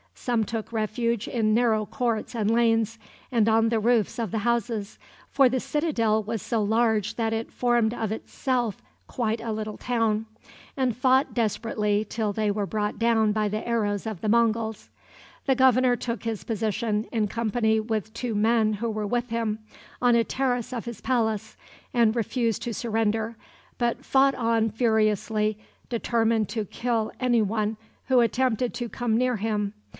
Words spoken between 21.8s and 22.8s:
and refused to